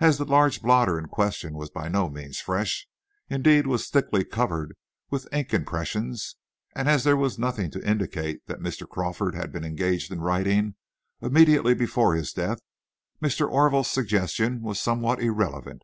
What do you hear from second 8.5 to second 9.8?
Mr. Crawford had been